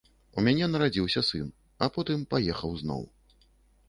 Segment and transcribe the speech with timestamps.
[0.41, 1.51] У мяне нарадзіўся сын,
[1.87, 3.03] а потым паехаў зноў.